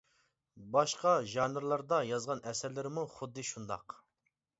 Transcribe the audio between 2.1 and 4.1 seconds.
يازغان ئەسەرلىرىممۇ خۇددى شۇنداق.